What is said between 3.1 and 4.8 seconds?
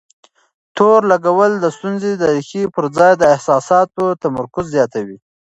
د احساساتو تمرکز